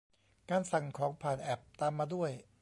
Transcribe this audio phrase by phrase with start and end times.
[0.49, 2.31] การสั่งของผ่านแอป ตามมาด้วย